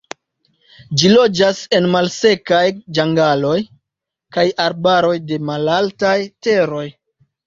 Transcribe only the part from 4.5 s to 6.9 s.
arbaroj de malaltaj teroj.